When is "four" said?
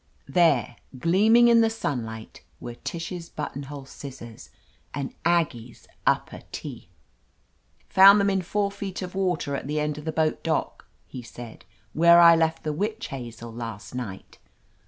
8.41-8.71